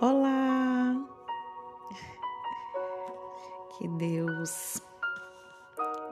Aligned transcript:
Olá! 0.00 0.96
Que 3.76 3.86
Deus 3.88 4.82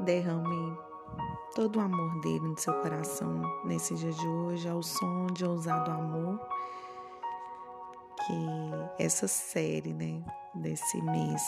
derrame 0.01 0.79
todo 1.55 1.79
o 1.79 1.81
amor 1.81 2.21
dele 2.21 2.49
no 2.49 2.59
seu 2.59 2.75
coração 2.83 3.41
nesse 3.65 3.95
dia 3.95 4.13
de 4.13 4.29
hoje, 4.29 4.69
ao 4.69 4.83
som 4.83 5.27
de 5.29 5.47
ousado 5.47 5.91
amor. 5.91 6.39
Que 8.27 9.03
essa 9.03 9.27
série, 9.27 9.95
né, 9.95 10.23
desse 10.55 11.01
mês, 11.01 11.43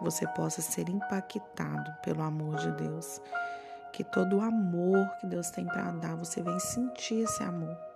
você 0.00 0.26
possa 0.28 0.60
ser 0.60 0.88
impactado 0.88 1.92
pelo 2.02 2.22
amor 2.22 2.56
de 2.56 2.72
Deus. 2.72 3.20
Que 3.92 4.02
todo 4.02 4.38
o 4.38 4.42
amor 4.42 5.08
que 5.20 5.28
Deus 5.28 5.48
tem 5.50 5.64
para 5.64 5.92
dar, 5.92 6.16
você 6.16 6.42
vem 6.42 6.58
sentir 6.58 7.20
esse 7.20 7.42
amor 7.44 7.87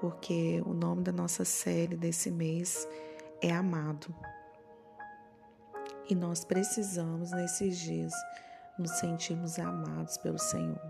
porque 0.00 0.62
o 0.64 0.72
nome 0.72 1.02
da 1.02 1.12
nossa 1.12 1.44
série 1.44 1.96
desse 1.96 2.30
mês 2.30 2.88
é 3.42 3.52
Amado. 3.52 4.14
E 6.08 6.14
nós 6.14 6.44
precisamos, 6.44 7.30
nesses 7.30 7.78
dias, 7.78 8.12
nos 8.78 8.90
sentirmos 8.92 9.58
amados 9.58 10.16
pelo 10.16 10.38
Senhor, 10.38 10.80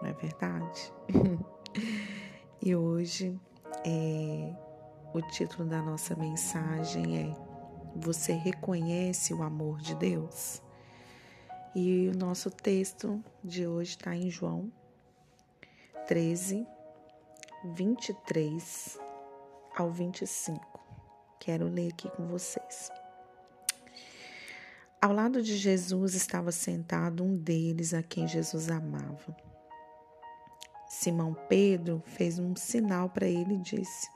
não 0.00 0.08
é 0.08 0.12
verdade? 0.14 0.92
e 2.62 2.74
hoje, 2.74 3.38
é, 3.84 4.54
o 5.12 5.20
título 5.20 5.68
da 5.68 5.82
nossa 5.82 6.14
mensagem 6.14 7.18
é 7.18 7.36
Você 7.96 8.32
reconhece 8.32 9.34
o 9.34 9.42
amor 9.42 9.80
de 9.80 9.94
Deus? 9.96 10.62
E 11.74 12.08
o 12.08 12.16
nosso 12.16 12.50
texto 12.50 13.22
de 13.44 13.66
hoje 13.66 13.90
está 13.90 14.14
em 14.14 14.30
João 14.30 14.72
13, 16.06 16.66
23 17.62 18.98
ao 19.76 19.90
25. 19.90 20.80
Quero 21.38 21.68
ler 21.68 21.92
aqui 21.92 22.08
com 22.10 22.26
vocês. 22.26 22.90
Ao 25.00 25.12
lado 25.12 25.42
de 25.42 25.56
Jesus 25.56 26.14
estava 26.14 26.52
sentado 26.52 27.22
um 27.22 27.36
deles 27.36 27.92
a 27.92 28.02
quem 28.02 28.26
Jesus 28.26 28.70
amava. 28.70 29.36
Simão 30.88 31.34
Pedro 31.48 32.02
fez 32.06 32.38
um 32.38 32.56
sinal 32.56 33.10
para 33.10 33.26
ele 33.26 33.56
e 33.56 33.58
disse: 33.58 34.08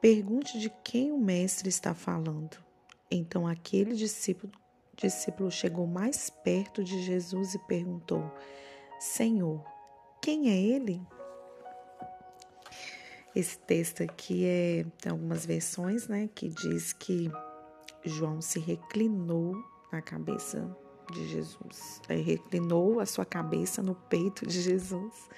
Pergunte 0.00 0.58
de 0.58 0.70
quem 0.82 1.12
o 1.12 1.18
mestre 1.18 1.68
está 1.68 1.94
falando. 1.94 2.58
Então 3.08 3.46
aquele 3.46 3.94
discípulo, 3.94 4.52
discípulo 4.96 5.52
chegou 5.52 5.86
mais 5.86 6.30
perto 6.30 6.82
de 6.82 7.00
Jesus 7.00 7.54
e 7.54 7.58
perguntou: 7.60 8.28
Senhor, 8.98 9.64
quem 10.20 10.50
é 10.50 10.56
ele? 10.60 11.00
Esse 13.38 13.56
texto 13.56 14.02
aqui 14.02 14.44
é 14.44 14.84
tem 15.00 15.12
algumas 15.12 15.46
versões, 15.46 16.08
né, 16.08 16.28
que 16.34 16.48
diz 16.48 16.92
que 16.92 17.30
João 18.04 18.40
se 18.40 18.58
reclinou 18.58 19.54
na 19.92 20.02
cabeça 20.02 20.76
de 21.12 21.24
Jesus. 21.28 22.02
Ele 22.08 22.22
reclinou 22.22 22.98
a 22.98 23.06
sua 23.06 23.24
cabeça 23.24 23.80
no 23.80 23.94
peito 23.94 24.44
de 24.44 24.60
Jesus. 24.60 25.28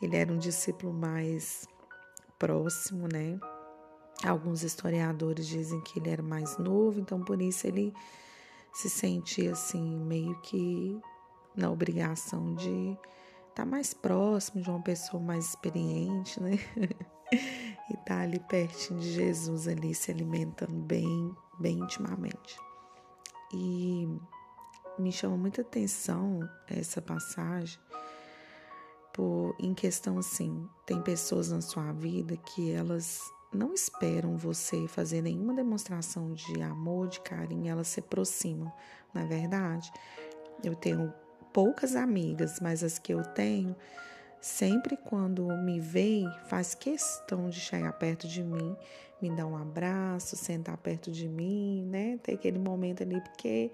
Ele 0.00 0.16
era 0.16 0.32
um 0.32 0.38
discípulo 0.38 0.90
mais 0.90 1.68
próximo, 2.38 3.06
né? 3.12 3.38
Alguns 4.24 4.62
historiadores 4.62 5.46
dizem 5.46 5.82
que 5.82 5.98
ele 5.98 6.08
era 6.08 6.22
mais 6.22 6.56
novo, 6.56 6.98
então 6.98 7.20
por 7.20 7.42
isso 7.42 7.66
ele 7.66 7.92
se 8.72 8.88
sentia 8.88 9.52
assim 9.52 9.98
meio 9.98 10.34
que 10.40 10.98
na 11.54 11.70
obrigação 11.70 12.54
de 12.54 12.92
estar 13.50 13.64
tá 13.64 13.66
mais 13.66 13.92
próximo 13.92 14.62
de 14.62 14.70
uma 14.70 14.80
pessoa 14.80 15.22
mais 15.22 15.50
experiente, 15.50 16.42
né? 16.42 16.58
e 17.32 17.96
tá 18.04 18.20
ali 18.20 18.40
pertinho 18.40 19.00
de 19.00 19.12
Jesus 19.12 19.68
ali 19.68 19.94
se 19.94 20.10
alimentando 20.10 20.72
bem, 20.72 21.34
bem 21.58 21.78
intimamente. 21.78 22.56
E 23.52 24.06
me 24.98 25.12
chama 25.12 25.36
muita 25.36 25.62
atenção 25.62 26.40
essa 26.68 27.00
passagem 27.00 27.78
por 29.12 29.54
em 29.58 29.74
questão 29.74 30.18
assim, 30.18 30.68
tem 30.86 31.02
pessoas 31.02 31.50
na 31.50 31.60
sua 31.60 31.92
vida 31.92 32.36
que 32.36 32.70
elas 32.70 33.20
não 33.52 33.72
esperam 33.72 34.36
você 34.36 34.86
fazer 34.86 35.22
nenhuma 35.22 35.54
demonstração 35.54 36.32
de 36.32 36.62
amor, 36.62 37.08
de 37.08 37.20
carinho, 37.20 37.70
elas 37.70 37.88
se 37.88 38.00
aproximam, 38.00 38.72
na 39.12 39.22
é 39.22 39.26
verdade. 39.26 39.90
Eu 40.62 40.74
tenho 40.74 41.12
poucas 41.52 41.96
amigas, 41.96 42.60
mas 42.60 42.84
as 42.84 42.98
que 42.98 43.12
eu 43.12 43.22
tenho, 43.22 43.74
Sempre 44.40 44.96
quando 44.96 45.46
me 45.58 45.80
vê, 45.80 46.22
faz 46.46 46.74
questão 46.74 47.48
de 47.48 47.58
chegar 47.58 47.92
perto 47.94 48.28
de 48.28 48.42
mim, 48.42 48.76
me 49.20 49.34
dar 49.34 49.46
um 49.46 49.56
abraço, 49.56 50.36
sentar 50.36 50.76
perto 50.76 51.10
de 51.10 51.28
mim, 51.28 51.84
né? 51.84 52.18
Ter 52.22 52.34
aquele 52.34 52.58
momento 52.58 53.02
ali, 53.02 53.20
porque 53.20 53.72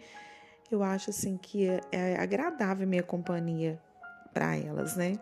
eu 0.70 0.82
acho 0.82 1.10
assim 1.10 1.36
que 1.36 1.68
é, 1.68 1.80
é 1.92 2.16
agradável 2.18 2.86
minha 2.86 3.02
companhia 3.02 3.78
para 4.32 4.56
elas, 4.56 4.96
né? 4.96 5.18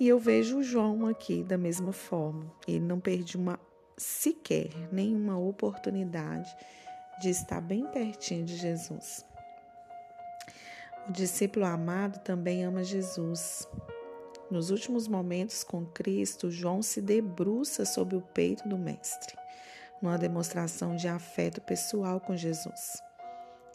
E 0.00 0.08
eu 0.08 0.18
vejo 0.18 0.58
o 0.58 0.62
João 0.62 1.06
aqui 1.06 1.42
da 1.42 1.56
mesma 1.56 1.92
forma. 1.92 2.50
Ele 2.66 2.80
não 2.80 2.98
perde 2.98 3.36
uma 3.36 3.58
sequer 3.96 4.70
nenhuma 4.92 5.38
oportunidade 5.38 6.54
de 7.20 7.30
estar 7.30 7.60
bem 7.60 7.86
pertinho 7.86 8.44
de 8.44 8.56
Jesus. 8.56 9.24
O 11.08 11.12
discípulo 11.12 11.64
amado 11.64 12.18
também 12.18 12.64
ama 12.64 12.82
Jesus. 12.82 13.66
Nos 14.50 14.70
últimos 14.70 15.08
momentos 15.08 15.64
com 15.64 15.84
Cristo, 15.86 16.50
João 16.50 16.80
se 16.80 17.00
debruça 17.00 17.84
sobre 17.84 18.16
o 18.16 18.22
peito 18.22 18.68
do 18.68 18.78
Mestre, 18.78 19.36
numa 20.00 20.16
demonstração 20.16 20.94
de 20.94 21.08
afeto 21.08 21.60
pessoal 21.60 22.20
com 22.20 22.36
Jesus. 22.36 23.02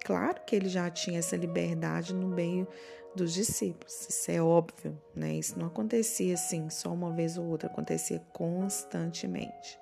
Claro 0.03 0.41
que 0.45 0.55
ele 0.55 0.69
já 0.69 0.89
tinha 0.89 1.19
essa 1.19 1.35
liberdade 1.35 2.13
no 2.13 2.27
meio 2.27 2.67
dos 3.13 3.33
discípulos, 3.33 4.07
isso 4.09 4.31
é 4.31 4.41
óbvio, 4.41 4.97
né? 5.13 5.33
Isso 5.33 5.59
não 5.59 5.67
acontecia 5.67 6.33
assim 6.35 6.69
só 6.69 6.93
uma 6.93 7.11
vez 7.11 7.37
ou 7.37 7.45
outra, 7.45 7.67
acontecia 7.67 8.19
constantemente. 8.31 9.77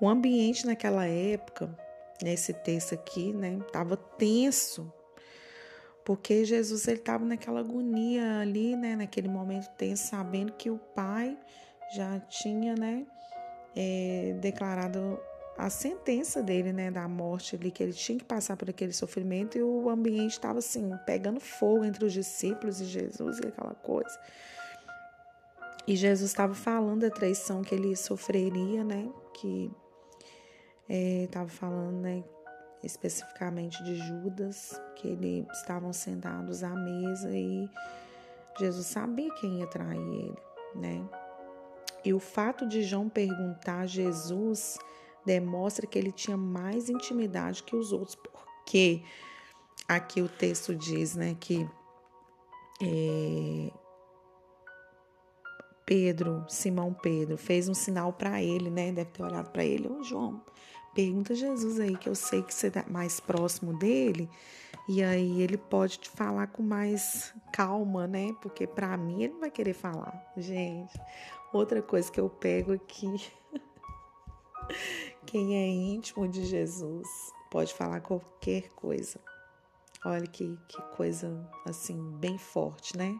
O 0.00 0.08
ambiente 0.08 0.66
naquela 0.66 1.06
época, 1.06 1.72
nesse 2.20 2.52
texto 2.52 2.94
aqui, 2.94 3.32
né, 3.32 3.60
estava 3.64 3.96
tenso 3.96 4.92
porque 6.10 6.44
Jesus 6.44 6.88
ele 6.88 6.98
estava 6.98 7.24
naquela 7.24 7.60
agonia 7.60 8.40
ali, 8.40 8.74
né, 8.74 8.96
naquele 8.96 9.28
momento 9.28 9.70
tenso, 9.76 10.08
sabendo 10.08 10.50
que 10.54 10.68
o 10.68 10.76
Pai 10.76 11.38
já 11.94 12.18
tinha, 12.18 12.74
né, 12.74 13.06
é, 13.76 14.36
declarado 14.40 15.20
a 15.56 15.70
sentença 15.70 16.42
dele, 16.42 16.72
né, 16.72 16.90
da 16.90 17.06
morte 17.06 17.54
ali, 17.54 17.70
que 17.70 17.80
ele 17.80 17.92
tinha 17.92 18.18
que 18.18 18.24
passar 18.24 18.56
por 18.56 18.68
aquele 18.68 18.92
sofrimento 18.92 19.56
e 19.56 19.62
o 19.62 19.88
ambiente 19.88 20.32
estava 20.32 20.58
assim, 20.58 20.90
pegando 21.06 21.38
fogo 21.38 21.84
entre 21.84 22.04
os 22.04 22.12
discípulos 22.12 22.80
e 22.80 22.86
Jesus 22.86 23.38
e 23.38 23.46
aquela 23.46 23.76
coisa. 23.76 24.18
E 25.86 25.94
Jesus 25.94 26.28
estava 26.28 26.54
falando 26.54 27.02
da 27.02 27.10
traição 27.10 27.62
que 27.62 27.72
ele 27.72 27.94
sofreria, 27.94 28.82
né, 28.82 29.08
que 29.34 29.70
estava 30.88 31.46
é, 31.46 31.50
falando, 31.50 32.00
né, 32.00 32.24
especificamente 32.82 33.82
de 33.82 33.96
Judas, 33.96 34.80
que 34.96 35.08
eles 35.08 35.46
estavam 35.58 35.92
sentados 35.92 36.62
à 36.62 36.70
mesa 36.70 37.30
e 37.30 37.68
Jesus 38.58 38.86
sabia 38.86 39.32
quem 39.34 39.60
ia 39.60 39.66
trair 39.66 40.00
ele, 40.00 40.38
né? 40.74 41.08
E 42.04 42.14
o 42.14 42.18
fato 42.18 42.66
de 42.66 42.82
João 42.82 43.08
perguntar 43.08 43.80
a 43.80 43.86
Jesus 43.86 44.78
demonstra 45.24 45.86
que 45.86 45.98
ele 45.98 46.10
tinha 46.10 46.36
mais 46.36 46.88
intimidade 46.88 47.62
que 47.62 47.76
os 47.76 47.92
outros, 47.92 48.14
porque 48.16 49.02
aqui 49.86 50.22
o 50.22 50.28
texto 50.28 50.74
diz, 50.74 51.14
né, 51.14 51.36
que 51.38 51.68
é, 52.82 53.70
Pedro, 55.84 56.44
Simão 56.48 56.94
Pedro, 56.94 57.36
fez 57.36 57.68
um 57.68 57.74
sinal 57.74 58.12
para 58.12 58.40
ele, 58.40 58.70
né? 58.70 58.92
Deve 58.92 59.10
ter 59.10 59.24
olhado 59.24 59.50
para 59.50 59.64
ele, 59.64 59.88
ô 59.88 60.04
João, 60.04 60.40
Pergunta 60.94 61.32
a 61.32 61.36
Jesus 61.36 61.78
aí, 61.78 61.96
que 61.96 62.08
eu 62.08 62.14
sei 62.14 62.42
que 62.42 62.52
você 62.52 62.66
está 62.66 62.84
mais 62.88 63.20
próximo 63.20 63.78
dele, 63.78 64.28
e 64.88 65.02
aí 65.02 65.40
ele 65.40 65.56
pode 65.56 65.98
te 65.98 66.10
falar 66.10 66.48
com 66.48 66.62
mais 66.62 67.32
calma, 67.52 68.06
né? 68.06 68.34
Porque 68.42 68.66
para 68.66 68.96
mim 68.96 69.22
ele 69.22 69.34
vai 69.34 69.50
querer 69.50 69.74
falar. 69.74 70.32
Gente, 70.36 70.98
outra 71.52 71.80
coisa 71.80 72.10
que 72.10 72.20
eu 72.20 72.28
pego 72.28 72.72
aqui. 72.72 73.08
Quem 75.26 75.56
é 75.56 75.66
íntimo 75.68 76.26
de 76.26 76.44
Jesus 76.44 77.06
pode 77.50 77.72
falar 77.72 78.00
qualquer 78.00 78.68
coisa. 78.70 79.20
Olha 80.04 80.26
que, 80.26 80.58
que 80.66 80.82
coisa 80.96 81.48
assim, 81.66 81.96
bem 82.18 82.38
forte, 82.38 82.96
né? 82.96 83.16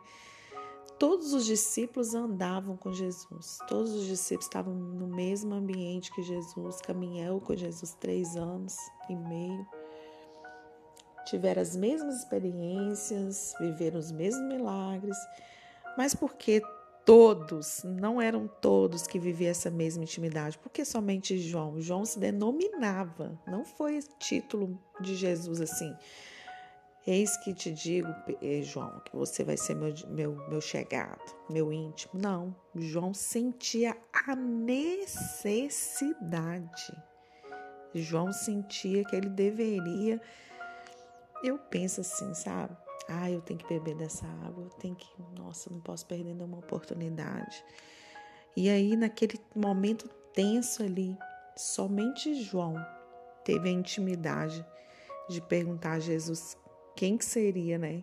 Todos 1.01 1.33
os 1.33 1.47
discípulos 1.47 2.15
andavam 2.15 2.77
com 2.77 2.93
Jesus, 2.93 3.57
todos 3.67 3.91
os 3.91 4.05
discípulos 4.05 4.45
estavam 4.45 4.75
no 4.75 5.07
mesmo 5.07 5.55
ambiente 5.55 6.13
que 6.13 6.23
Jesus, 6.23 6.83
caminhou 6.83 7.41
com 7.41 7.57
Jesus 7.57 7.97
três 7.99 8.37
anos 8.37 8.77
e 9.09 9.17
meio, 9.17 9.67
tiveram 11.25 11.63
as 11.63 11.75
mesmas 11.75 12.17
experiências, 12.17 13.55
viveram 13.59 13.99
os 13.99 14.13
mesmos 14.13 14.47
milagres, 14.47 15.17
mas 15.97 16.15
porque 16.15 16.61
todos, 17.07 17.83
não 17.83 18.21
eram 18.21 18.47
todos 18.47 19.07
que 19.07 19.19
viviam 19.19 19.53
essa 19.53 19.71
mesma 19.71 20.03
intimidade, 20.03 20.59
porque 20.59 20.85
somente 20.85 21.39
João. 21.39 21.81
João 21.81 22.05
se 22.05 22.19
denominava, 22.19 23.41
não 23.47 23.65
foi 23.65 24.01
título 24.19 24.79
de 25.01 25.17
Jesus 25.17 25.63
assim. 25.63 25.97
Eis 27.07 27.37
que 27.39 27.55
te 27.55 27.73
digo, 27.73 28.15
eh, 28.43 28.61
João, 28.63 29.01
que 29.01 29.17
você 29.17 29.43
vai 29.43 29.57
ser 29.57 29.75
meu, 29.75 29.95
meu, 30.09 30.35
meu 30.49 30.61
chegado, 30.61 31.35
meu 31.49 31.73
íntimo. 31.73 32.13
Não, 32.21 32.55
João 32.75 33.15
sentia 33.15 33.97
a 34.27 34.37
necessidade. 34.37 35.11
João 37.95 38.31
sentia 38.33 39.03
que 39.05 39.17
ele 39.17 39.31
deveria. 39.31 40.21
Eu 41.43 41.59
penso 41.59 42.03
assim, 42.03 42.35
sabe? 42.35 42.77
Ah, 43.09 43.31
eu 43.31 43.41
tenho 43.41 43.59
que 43.59 43.67
beber 43.67 43.97
dessa 43.97 44.27
água, 44.45 44.65
eu 44.65 44.71
tenho 44.79 44.95
que. 44.95 45.09
Nossa, 45.37 45.71
não 45.71 45.81
posso 45.81 46.07
perder 46.07 46.35
nenhuma 46.35 46.59
oportunidade. 46.59 47.65
E 48.55 48.69
aí, 48.69 48.95
naquele 48.95 49.41
momento 49.55 50.07
tenso 50.35 50.83
ali, 50.83 51.17
somente 51.57 52.35
João 52.43 52.75
teve 53.43 53.69
a 53.69 53.73
intimidade 53.73 54.65
de 55.29 55.41
perguntar 55.41 55.93
a 55.93 55.99
Jesus 55.99 56.57
quem 57.01 57.17
que 57.17 57.25
seria, 57.25 57.79
né? 57.79 58.03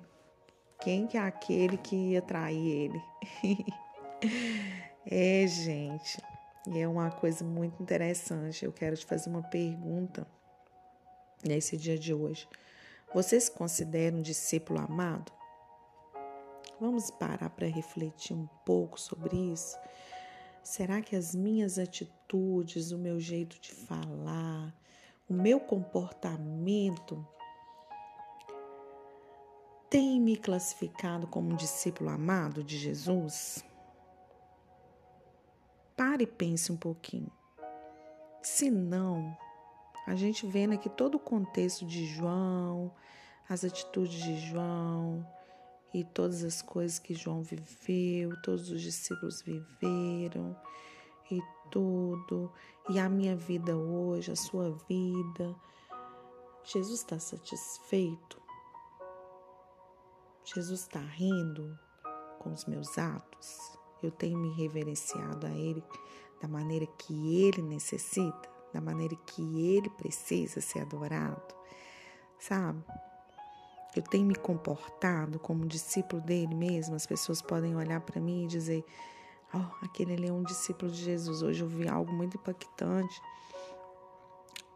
Quem 0.81 1.05
que 1.05 1.17
é 1.17 1.21
aquele 1.21 1.77
que 1.77 1.95
ia 1.95 2.19
trair 2.19 2.67
ele? 2.67 3.03
é, 5.05 5.45
gente, 5.45 6.19
e 6.65 6.79
é 6.79 6.87
uma 6.87 7.11
coisa 7.11 7.45
muito 7.45 7.79
interessante. 7.79 8.65
Eu 8.65 8.73
quero 8.73 8.97
te 8.97 9.05
fazer 9.05 9.29
uma 9.29 9.43
pergunta 9.43 10.25
nesse 11.45 11.77
dia 11.77 11.95
de 11.95 12.11
hoje. 12.11 12.49
Você 13.13 13.39
se 13.39 13.51
considera 13.51 14.15
um 14.15 14.21
discípulo 14.23 14.79
amado? 14.79 15.31
Vamos 16.81 17.11
parar 17.11 17.51
para 17.51 17.67
refletir 17.67 18.35
um 18.35 18.47
pouco 18.65 18.99
sobre 18.99 19.37
isso? 19.37 19.77
Será 20.63 21.03
que 21.03 21.15
as 21.15 21.35
minhas 21.35 21.77
atitudes, 21.77 22.91
o 22.91 22.97
meu 22.97 23.19
jeito 23.19 23.61
de 23.61 23.71
falar, 23.71 24.73
o 25.29 25.35
meu 25.35 25.59
comportamento 25.59 27.23
tem 29.89 30.19
me 30.19 30.35
classificado 30.35 31.27
como 31.27 31.51
um 31.51 31.55
discípulo 31.55 32.09
amado 32.09 32.63
de 32.63 32.77
Jesus? 32.77 33.63
Pare 35.95 36.23
e 36.23 36.27
pense 36.27 36.71
um 36.71 36.77
pouquinho. 36.77 37.31
Se 38.41 38.69
não, 38.69 39.35
a 40.05 40.15
gente 40.15 40.45
vendo 40.45 40.73
aqui 40.73 40.89
todo 40.89 41.15
o 41.15 41.19
contexto 41.19 41.85
de 41.85 42.05
João, 42.05 42.93
as 43.49 43.63
atitudes 43.63 44.21
de 44.21 44.37
João 44.49 45.25
e 45.93 46.03
todas 46.03 46.43
as 46.43 46.61
coisas 46.61 46.99
que 46.99 47.13
João 47.13 47.41
viveu, 47.41 48.39
todos 48.41 48.69
os 48.69 48.81
discípulos 48.81 49.41
viveram 49.41 50.55
e 51.31 51.41
tudo, 51.71 52.51
e 52.89 52.99
a 52.99 53.09
minha 53.09 53.35
vida 53.35 53.75
hoje, 53.75 54.31
a 54.31 54.35
sua 54.35 54.71
vida. 54.87 55.55
Jesus 56.63 56.99
está 56.99 57.19
satisfeito? 57.19 58.46
Jesus 60.53 60.81
está 60.81 60.99
rindo 60.99 61.77
com 62.39 62.53
os 62.53 62.65
meus 62.65 62.97
atos? 62.97 63.57
Eu 64.01 64.11
tenho 64.11 64.37
me 64.37 64.49
reverenciado 64.53 65.45
a 65.45 65.51
Ele 65.51 65.83
da 66.41 66.47
maneira 66.47 66.85
que 66.85 67.43
Ele 67.43 67.61
necessita? 67.61 68.57
da 68.73 68.81
maneira 68.81 69.15
que 69.25 69.41
ele 69.75 69.89
precisa 69.89 70.61
ser 70.61 70.81
adorado, 70.81 71.55
sabe? 72.39 72.83
Eu 73.95 74.03
tenho 74.03 74.25
me 74.25 74.35
comportado 74.35 75.39
como 75.39 75.65
discípulo 75.65 76.21
dele 76.21 76.53
mesmo. 76.53 76.95
As 76.95 77.07
pessoas 77.07 77.41
podem 77.41 77.75
olhar 77.75 77.99
para 78.01 78.21
mim 78.21 78.43
e 78.43 78.47
dizer: 78.47 78.85
Oh, 79.53 79.85
aquele 79.85 80.13
ali 80.13 80.27
é 80.27 80.31
um 80.31 80.43
discípulo 80.43 80.91
de 80.91 81.03
Jesus. 81.03 81.41
Hoje 81.41 81.63
eu 81.63 81.67
vi 81.67 81.87
algo 81.87 82.11
muito 82.13 82.37
impactante. 82.37 83.19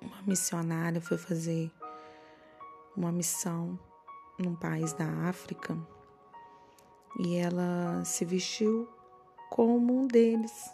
Uma 0.02 0.22
missionária 0.24 1.00
foi 1.00 1.18
fazer 1.18 1.72
uma 2.98 3.12
missão 3.12 3.78
num 4.42 4.56
país 4.56 4.94
da 4.94 5.08
África 5.28 5.78
e 7.20 7.36
ela 7.36 8.04
se 8.06 8.26
vestiu 8.26 8.88
como 9.50 10.02
um 10.02 10.08
deles. 10.08 10.72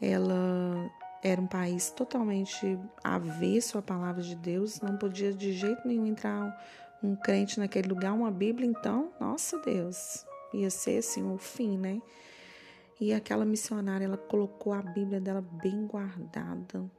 Ela 0.00 0.90
era 1.22 1.40
um 1.40 1.46
país 1.46 1.90
totalmente 1.90 2.78
avesso 3.04 3.78
à 3.78 3.82
palavra 3.82 4.22
de 4.22 4.34
Deus, 4.34 4.80
não 4.80 4.96
podia 4.96 5.32
de 5.32 5.52
jeito 5.52 5.86
nenhum 5.86 6.06
entrar 6.06 6.58
um, 7.02 7.14
crente 7.14 7.60
naquele 7.60 7.88
lugar, 7.88 8.12
uma 8.12 8.30
Bíblia, 8.30 8.66
então, 8.66 9.12
nossa 9.20 9.58
Deus, 9.58 10.24
ia 10.52 10.70
ser 10.70 10.98
assim 10.98 11.22
o 11.30 11.36
fim, 11.38 11.78
né? 11.78 12.00
E 12.98 13.12
aquela 13.14 13.44
missionária, 13.44 14.04
ela 14.04 14.18
colocou 14.18 14.72
a 14.72 14.82
Bíblia 14.82 15.20
dela 15.20 15.40
bem 15.40 15.86
guardada 15.86 16.90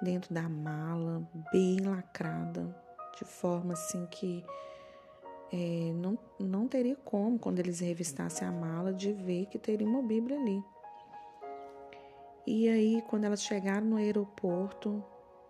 dentro 0.00 0.32
da 0.32 0.48
mala, 0.48 1.28
bem 1.52 1.80
lacrada, 1.80 2.74
de 3.18 3.24
forma 3.24 3.72
assim 3.72 4.06
que 4.06 4.44
é, 5.52 5.92
não, 5.94 6.16
não 6.38 6.68
teria 6.68 6.94
como, 6.94 7.38
quando 7.38 7.58
eles 7.58 7.80
revistassem 7.80 8.46
a 8.46 8.52
mala, 8.52 8.92
de 8.92 9.12
ver 9.12 9.46
que 9.46 9.58
teria 9.58 9.86
uma 9.86 10.02
Bíblia 10.02 10.38
ali. 10.38 10.62
E 12.46 12.68
aí, 12.68 13.02
quando 13.08 13.24
elas 13.24 13.42
chegaram 13.42 13.86
no 13.86 13.96
aeroporto, 13.96 15.04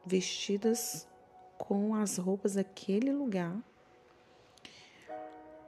vestidas 0.05 1.07
com 1.59 1.95
as 1.95 2.17
roupas 2.17 2.55
daquele 2.55 3.13
lugar, 3.13 3.57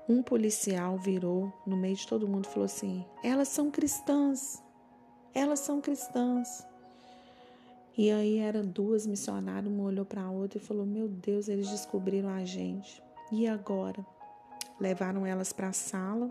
um 0.08 0.22
policial 0.22 0.96
virou 0.96 1.52
no 1.66 1.76
meio 1.76 1.94
de 1.94 2.06
todo 2.06 2.26
mundo 2.26 2.46
e 2.46 2.48
falou 2.48 2.64
assim: 2.64 3.04
Elas 3.22 3.48
são 3.48 3.70
cristãs, 3.70 4.62
elas 5.34 5.60
são 5.60 5.80
cristãs. 5.80 6.66
E 7.96 8.10
aí 8.10 8.38
eram 8.38 8.62
duas 8.62 9.06
missionárias, 9.06 9.72
uma 9.72 9.84
olhou 9.84 10.04
para 10.04 10.22
a 10.22 10.30
outra 10.30 10.58
e 10.58 10.62
falou: 10.62 10.86
Meu 10.86 11.08
Deus, 11.08 11.48
eles 11.48 11.68
descobriram 11.68 12.28
a 12.28 12.44
gente. 12.44 13.02
E 13.32 13.46
agora? 13.46 14.04
Levaram 14.80 15.26
elas 15.26 15.52
para 15.52 15.68
a 15.68 15.72
sala 15.72 16.30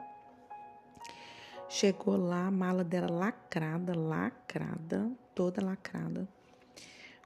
Chegou 1.71 2.17
lá, 2.17 2.47
a 2.47 2.51
mala 2.51 2.83
dela 2.83 3.11
lacrada, 3.11 3.95
lacrada, 3.95 5.11
toda 5.35 5.63
lacrada. 5.63 6.27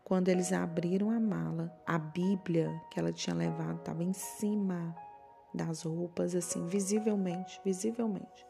Quando 0.04 0.28
eles 0.28 0.52
abriram 0.52 1.10
a 1.10 1.18
mala, 1.18 1.74
a 1.86 1.98
Bíblia 1.98 2.70
que 2.92 3.00
ela 3.00 3.14
tinha 3.14 3.34
levado 3.34 3.78
estava 3.78 4.04
em 4.04 4.12
cima 4.12 4.94
das 5.54 5.84
roupas, 5.84 6.36
assim, 6.36 6.68
visivelmente, 6.68 7.62
visivelmente. 7.64 8.46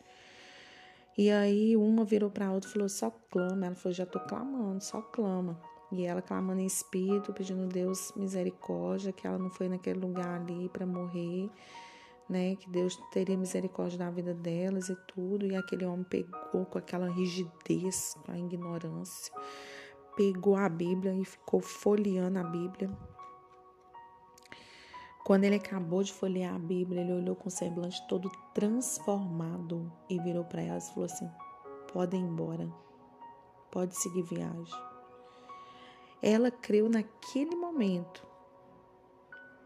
E 1.15 1.29
aí 1.29 1.77
uma 1.77 2.03
virou 2.03 2.31
para 2.31 2.47
a 2.47 2.51
outra 2.51 2.67
e 2.67 2.73
falou: 2.73 2.89
só 2.89 3.11
clama. 3.29 3.67
Ela 3.67 3.75
falou: 3.75 3.93
já 3.93 4.03
estou 4.03 4.21
clamando, 4.23 4.83
só 4.83 4.99
clama. 4.99 5.61
E 5.93 6.05
ela 6.05 6.21
clamando 6.21 6.59
em 6.59 6.65
espírito, 6.65 7.31
pedindo 7.33 7.63
a 7.63 7.67
Deus 7.67 8.11
misericórdia, 8.15 9.13
que 9.13 9.27
ela 9.27 9.37
não 9.37 9.49
foi 9.49 9.69
naquele 9.69 9.99
lugar 9.99 10.41
ali 10.41 10.67
para 10.69 10.85
morrer 10.85 11.49
né? 12.29 12.55
Que 12.55 12.69
Deus 12.69 12.95
teria 13.11 13.37
misericórdia 13.37 13.97
da 13.97 14.09
vida 14.09 14.33
delas 14.33 14.89
e 14.89 14.95
tudo. 15.07 15.45
E 15.45 15.55
aquele 15.55 15.85
homem 15.85 16.03
pegou 16.03 16.65
com 16.65 16.77
aquela 16.77 17.09
rigidez, 17.09 18.15
com 18.25 18.31
a 18.31 18.37
ignorância, 18.37 19.33
pegou 20.15 20.55
a 20.55 20.69
Bíblia 20.69 21.13
e 21.13 21.25
ficou 21.25 21.59
folheando 21.59 22.39
a 22.39 22.43
Bíblia. 22.43 22.89
Quando 25.23 25.45
ele 25.45 25.55
acabou 25.55 26.03
de 26.03 26.11
folhear 26.11 26.55
a 26.55 26.59
Bíblia, 26.59 27.01
ele 27.01 27.13
olhou 27.13 27.35
com 27.35 27.47
o 27.47 27.51
semblante 27.51 28.05
todo 28.09 28.29
transformado 28.53 29.91
e 30.09 30.19
virou 30.19 30.43
para 30.43 30.61
elas 30.61 30.89
e 30.89 30.93
falou 30.93 31.05
assim: 31.05 31.29
Podem 31.93 32.21
ir 32.21 32.25
embora, 32.25 32.69
pode 33.71 33.95
seguir 33.95 34.23
viagem. 34.23 34.92
Ela 36.25 36.49
creu 36.49 36.87
naquele 36.87 37.53
momento 37.53 38.25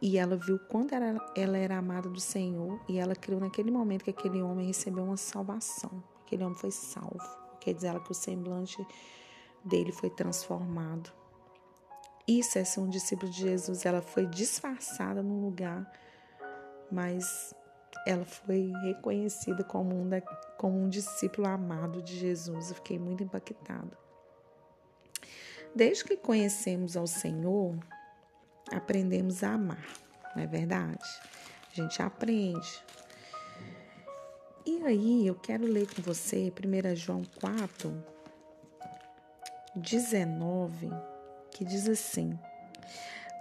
e 0.01 0.17
ela 0.17 0.35
viu 0.35 0.57
quando 0.57 0.91
ela, 0.93 1.57
era 1.57 1.77
amada 1.77 2.09
do 2.09 2.19
Senhor 2.19 2.79
e 2.89 2.97
ela 2.97 3.15
creu 3.15 3.39
naquele 3.39 3.69
momento 3.69 4.03
que 4.03 4.09
aquele 4.09 4.41
homem 4.41 4.65
recebeu 4.65 5.03
uma 5.03 5.17
salvação. 5.17 6.03
Aquele 6.25 6.43
homem 6.43 6.57
foi 6.57 6.71
salvo. 6.71 7.19
Quer 7.59 7.75
dizer 7.75 7.87
ela 7.87 7.99
que 7.99 8.11
o 8.11 8.15
semblante 8.15 8.83
dele 9.63 9.91
foi 9.91 10.09
transformado. 10.09 11.11
Isso 12.27 12.57
é 12.57 12.63
ser 12.63 12.79
um 12.79 12.89
discípulo 12.89 13.31
de 13.31 13.39
Jesus. 13.39 13.85
Ela 13.85 14.01
foi 14.01 14.25
disfarçada 14.25 15.21
num 15.21 15.41
lugar, 15.41 15.87
mas 16.91 17.53
ela 18.05 18.25
foi 18.25 18.71
reconhecida 18.83 19.63
como 19.63 19.95
um, 19.95 20.09
da, 20.09 20.21
como 20.57 20.77
um 20.77 20.89
discípulo 20.89 21.47
amado 21.47 22.01
de 22.01 22.17
Jesus. 22.17 22.69
Eu 22.69 22.75
fiquei 22.75 22.97
muito 22.97 23.23
impactada. 23.23 24.06
Desde 25.77 26.03
que 26.05 26.17
conhecemos 26.17 26.98
ao 26.98 27.05
Senhor, 27.05 27.77
aprendemos 28.72 29.43
a 29.43 29.53
amar, 29.53 29.88
não 30.36 30.41
é 30.41 30.48
verdade? 30.48 31.07
A 31.72 31.75
gente 31.75 32.01
aprende. 32.01 32.84
E 34.65 34.84
aí, 34.84 35.27
eu 35.27 35.36
quero 35.36 35.65
ler 35.65 35.88
com 35.93 36.01
você 36.01 36.51
1 36.51 36.96
João 36.96 37.22
4, 37.39 38.03
19, 39.75 40.89
que 41.51 41.63
diz 41.63 41.88
assim: 41.88 42.39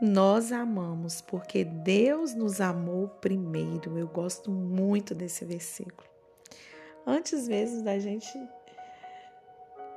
Nós 0.03 0.53
amamos 0.53 1.23
porque 1.23 1.65
Deus 1.65 2.35
nos 2.35 2.61
amou 2.61 3.09
primeiro. 3.09 3.97
Eu 3.97 4.09
gosto 4.09 4.51
muito 4.51 5.15
desse 5.15 5.43
versículo. 5.47 6.07
Antes 7.07 7.49
mesmo 7.49 7.83
da 7.83 7.99
gente 7.99 8.39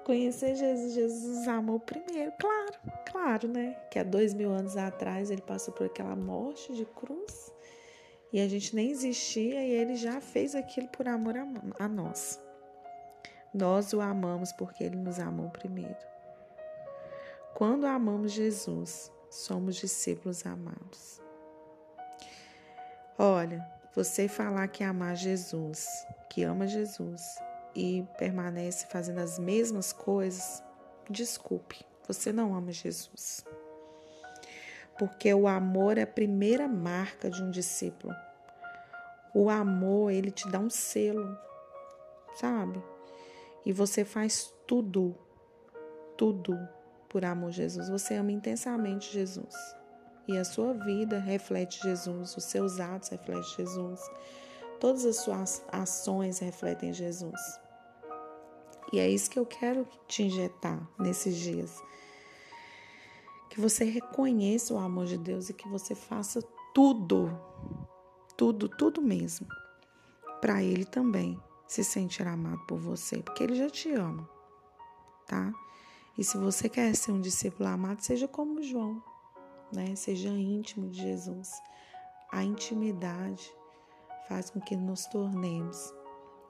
conhecer 0.09 0.55
Jesus, 0.55 0.93
Jesus 0.95 1.47
amou 1.47 1.79
primeiro, 1.79 2.31
claro, 2.39 2.73
claro, 3.05 3.47
né? 3.47 3.73
Que 3.91 3.99
há 3.99 4.03
dois 4.03 4.33
mil 4.33 4.49
anos 4.49 4.75
atrás 4.75 5.29
ele 5.29 5.43
passou 5.43 5.71
por 5.71 5.85
aquela 5.85 6.15
morte 6.15 6.73
de 6.73 6.83
cruz 6.83 7.53
e 8.33 8.39
a 8.39 8.47
gente 8.47 8.75
nem 8.75 8.89
existia 8.89 9.63
e 9.63 9.69
ele 9.69 9.95
já 9.95 10.19
fez 10.19 10.55
aquilo 10.55 10.87
por 10.87 11.07
amor 11.07 11.37
a, 11.37 11.45
a 11.77 11.87
nós. 11.87 12.41
Nós 13.53 13.93
o 13.93 14.01
amamos 14.01 14.51
porque 14.51 14.83
ele 14.83 14.95
nos 14.95 15.19
amou 15.19 15.51
primeiro. 15.51 15.95
Quando 17.53 17.85
amamos 17.85 18.31
Jesus, 18.31 19.11
somos 19.29 19.75
discípulos 19.75 20.43
amados. 20.43 21.21
Olha, 23.15 23.63
você 23.93 24.27
falar 24.27 24.69
que 24.69 24.83
amar 24.83 25.15
Jesus, 25.15 25.87
que 26.31 26.41
ama 26.41 26.65
Jesus 26.65 27.21
e 27.75 28.05
permanece 28.17 28.87
fazendo 28.87 29.19
as 29.19 29.37
mesmas 29.37 29.93
coisas, 29.93 30.63
desculpe, 31.09 31.85
você 32.07 32.31
não 32.31 32.55
ama 32.55 32.71
Jesus. 32.71 33.45
Porque 34.97 35.33
o 35.33 35.47
amor 35.47 35.97
é 35.97 36.01
a 36.01 36.07
primeira 36.07 36.67
marca 36.67 37.29
de 37.29 37.41
um 37.41 37.49
discípulo. 37.49 38.13
O 39.33 39.49
amor, 39.49 40.11
ele 40.11 40.31
te 40.31 40.49
dá 40.49 40.59
um 40.59 40.69
selo, 40.69 41.37
sabe? 42.35 42.81
E 43.65 43.71
você 43.71 44.03
faz 44.03 44.53
tudo, 44.67 45.15
tudo 46.17 46.57
por 47.07 47.23
amor 47.23 47.49
a 47.49 47.51
Jesus. 47.51 47.89
Você 47.89 48.15
ama 48.15 48.31
intensamente 48.31 49.13
Jesus. 49.13 49.55
E 50.27 50.37
a 50.37 50.43
sua 50.43 50.73
vida 50.73 51.17
reflete 51.17 51.81
Jesus, 51.81 52.37
os 52.37 52.43
seus 52.43 52.79
atos 52.79 53.09
refletem 53.09 53.41
Jesus. 53.41 53.99
Todas 54.79 55.05
as 55.05 55.17
suas 55.17 55.63
ações 55.71 56.39
refletem 56.39 56.93
Jesus. 56.93 57.39
E 58.91 58.99
é 58.99 59.09
isso 59.09 59.29
que 59.29 59.37
eu 59.37 59.45
quero 59.45 59.87
te 60.07 60.23
injetar 60.23 60.87
nesses 60.97 61.35
dias. 61.35 61.81
Que 63.49 63.59
você 63.59 63.83
reconheça 63.83 64.73
o 64.73 64.77
amor 64.77 65.05
de 65.05 65.17
Deus 65.17 65.49
e 65.49 65.53
que 65.53 65.67
você 65.67 65.93
faça 65.93 66.41
tudo, 66.73 67.29
tudo, 68.37 68.69
tudo 68.69 69.01
mesmo, 69.01 69.47
para 70.39 70.63
Ele 70.63 70.85
também 70.85 71.39
se 71.67 71.83
sentir 71.83 72.27
amado 72.27 72.65
por 72.65 72.79
você, 72.79 73.21
porque 73.21 73.43
Ele 73.43 73.55
já 73.55 73.69
te 73.69 73.91
ama, 73.91 74.27
tá? 75.27 75.51
E 76.17 76.23
se 76.23 76.37
você 76.37 76.67
quer 76.67 76.95
ser 76.95 77.11
um 77.11 77.21
discípulo 77.21 77.69
amado, 77.69 78.01
seja 78.01 78.27
como 78.27 78.63
João, 78.63 79.03
né? 79.71 79.95
Seja 79.95 80.29
íntimo 80.29 80.89
de 80.89 81.01
Jesus. 81.01 81.51
A 82.31 82.43
intimidade 82.43 83.51
faz 84.29 84.51
com 84.51 84.61
que 84.61 84.75
nos 84.75 85.07
tornemos 85.07 85.91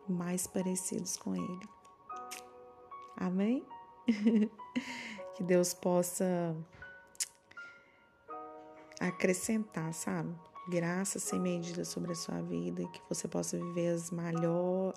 mais 0.08 0.46
parecidos 0.46 1.16
com 1.16 1.34
Ele. 1.34 1.70
Amém? 3.16 3.66
que 5.36 5.44
Deus 5.44 5.74
possa 5.74 6.56
acrescentar, 9.00 9.94
sabe? 9.94 10.36
Graça 10.70 11.18
sem 11.18 11.40
medida 11.40 11.86
sobre 11.86 12.12
a 12.12 12.16
sua 12.16 12.42
vida, 12.42 12.86
que 12.90 13.02
você 13.08 13.28
possa 13.28 13.58
viver 13.58 13.96
as, 13.96 14.12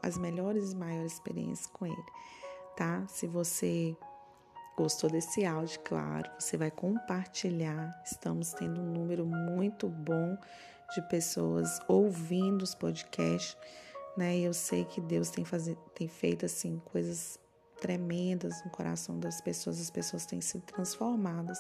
as 0.03 0.19
melhores 0.19 0.73
e 0.73 0.77
maiores 0.77 1.13
experiências 1.13 1.67
com 1.69 1.87
Ele, 1.87 2.05
tá? 2.77 3.07
Se 3.07 3.27
você 3.27 3.97
gostou 4.77 5.09
desse 5.09 5.45
áudio, 5.45 5.79
claro, 5.81 6.29
você 6.39 6.57
vai 6.57 6.71
compartilhar. 6.71 7.91
Estamos 8.05 8.53
tendo 8.53 8.81
um 8.81 8.93
número 8.93 9.25
muito 9.25 9.89
bom 9.89 10.37
de 10.95 11.03
pessoas 11.09 11.79
ouvindo 11.89 12.63
os 12.63 12.75
podcasts, 12.75 13.57
né? 14.17 14.37
E 14.37 14.45
eu 14.45 14.55
sei 14.55 14.85
que 14.85 15.01
Deus 15.01 15.31
tem, 15.31 15.45
tem 15.95 16.09
feito 16.09 16.47
assim 16.47 16.81
coisas 16.87 17.39
tremendas 17.81 18.65
no 18.65 18.71
coração 18.71 19.19
das 19.19 19.41
pessoas, 19.41 19.81
as 19.81 19.91
pessoas 19.91 20.25
têm 20.25 20.41
sido 20.41 20.63
transformadas, 20.63 21.59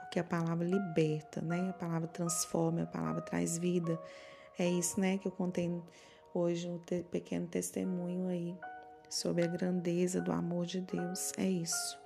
porque 0.00 0.20
a 0.20 0.24
palavra 0.24 0.66
liberta, 0.66 1.40
né? 1.40 1.70
A 1.70 1.72
palavra 1.72 2.08
transforma, 2.08 2.82
a 2.82 2.86
palavra 2.86 3.22
traz 3.22 3.58
vida. 3.58 4.00
É 4.58 4.68
isso, 4.68 5.00
né, 5.00 5.16
que 5.16 5.26
eu 5.26 5.32
contei 5.32 5.72
hoje 6.34 6.68
um 6.68 6.78
pequeno 6.78 7.46
testemunho 7.46 8.28
aí 8.28 8.54
sobre 9.08 9.42
a 9.42 9.46
grandeza 9.46 10.20
do 10.20 10.30
amor 10.30 10.66
de 10.66 10.82
Deus. 10.82 11.32
É 11.38 11.48
isso 11.48 11.98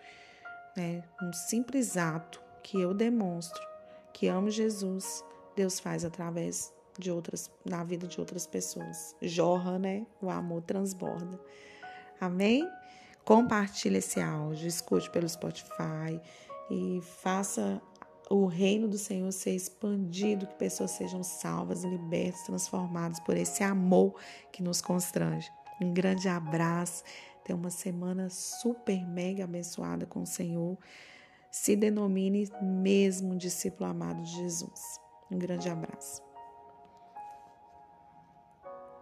né, 0.77 1.03
um 1.23 1.33
simples 1.33 1.97
ato 1.97 2.43
que 2.63 2.81
eu 2.81 2.93
demonstro 2.93 3.63
que 4.13 4.29
amo 4.29 4.51
Jesus, 4.51 5.25
Deus 5.55 5.81
faz 5.81 6.05
através 6.05 6.73
de 6.99 7.11
outras, 7.11 7.51
na 7.65 7.83
vida 7.85 8.07
de 8.07 8.21
outras 8.21 8.47
pessoas. 8.47 9.15
Jorra, 9.21 9.79
né? 9.79 10.07
O 10.21 10.31
amor 10.31 10.63
transborda. 10.63 11.39
Amém? 12.21 12.69
Compartilhe 13.25 13.99
esse 13.99 14.21
áudio, 14.21 14.69
escute 14.69 15.11
pelo 15.11 15.29
Spotify 15.29 16.21
e 16.71 17.01
faça 17.23 17.81
o 18.31 18.47
reino 18.47 18.89
do 18.89 18.99
Senhor 18.99 19.31
ser 19.33 19.55
expandido, 19.55 20.47
que 20.47 20.55
pessoas 20.55 20.93
sejam 20.93 21.23
salvas, 21.23 21.85
libertas, 21.85 22.43
transformadas 22.43 23.21
por 23.21 23.37
esse 23.37 23.63
amor 23.63 24.15
que 24.53 24.63
nos 24.63 24.81
constrange. 24.81 25.51
Um 25.81 25.93
grande 25.93 26.29
abraço. 26.29 27.03
Tenha 27.45 27.57
uma 27.57 27.71
semana 27.71 28.31
super 28.31 29.07
mega 29.07 29.45
abençoada 29.45 30.07
com 30.07 30.23
o 30.23 30.27
Senhor. 30.27 30.79
Se 31.51 31.77
denomine 31.77 32.49
mesmo 32.63 33.37
discípulo 33.37 33.91
amado 33.91 34.23
de 34.23 34.31
Jesus. 34.31 35.04
Um 35.31 35.39
grande 35.39 35.69
abraço. 35.69 36.34